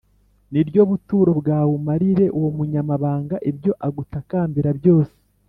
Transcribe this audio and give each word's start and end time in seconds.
ni 0.51 0.61
ryo 0.67 0.81
buturo 0.89 1.31
bwawe, 1.39 1.71
umarire 1.79 2.25
uwo 2.37 2.49
munyamahanga 2.57 3.35
ibyo 3.49 3.71
agutakambira 3.87 4.69
byose 4.79 5.15